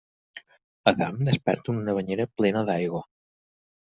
[0.91, 3.03] Adam desperta en una banyera plena d'aigua.